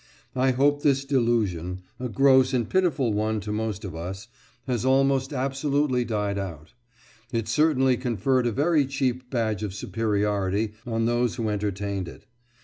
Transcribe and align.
I 0.35 0.49
hope 0.49 0.81
this 0.81 1.05
delusion 1.05 1.83
a 1.99 2.09
gross 2.09 2.55
and 2.55 2.67
pitiful 2.67 3.13
one 3.13 3.39
to 3.41 3.51
most 3.51 3.85
of 3.85 3.93
us 3.95 4.29
has 4.65 4.83
almost 4.83 5.31
absolutely 5.31 6.05
died 6.05 6.39
out. 6.39 6.73
It 7.31 7.47
certainly 7.47 7.97
conferred 7.97 8.47
a 8.47 8.51
very 8.51 8.87
cheap 8.87 9.29
badge 9.29 9.61
of 9.61 9.75
superiority 9.75 10.73
on 10.87 11.05
those 11.05 11.35
who 11.35 11.49
entertained 11.49 12.07
it. 12.07 12.25